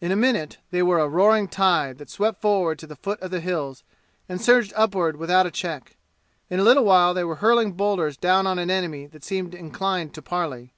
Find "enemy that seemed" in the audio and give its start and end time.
8.70-9.54